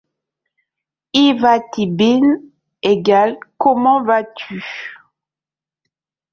Î 1.23 1.25
va 1.39 1.55
t-î 1.71 1.85
bin 1.97 2.25
= 2.89 3.59
Comment 3.61 4.03
vas-tu? 4.03 4.59